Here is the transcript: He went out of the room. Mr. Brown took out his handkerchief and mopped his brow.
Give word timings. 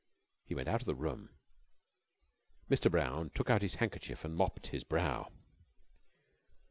He 0.45 0.55
went 0.55 0.67
out 0.67 0.81
of 0.81 0.87
the 0.87 0.95
room. 0.95 1.29
Mr. 2.71 2.89
Brown 2.89 3.29
took 3.29 3.51
out 3.51 3.61
his 3.61 3.75
handkerchief 3.75 4.25
and 4.25 4.35
mopped 4.35 4.65
his 4.69 4.83
brow. 4.83 5.31